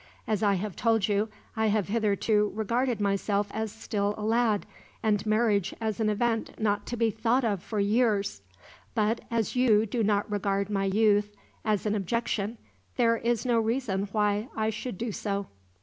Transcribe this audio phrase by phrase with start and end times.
[0.25, 4.65] As I have told you, I have hitherto regarded myself as still a lad,
[5.03, 8.41] and marriage as an event not to be thought of for years;
[8.95, 12.57] but as you do not regard my youth as an objection,
[12.97, 15.45] there is no reason why I should do so.